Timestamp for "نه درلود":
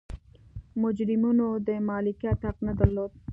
2.67-3.11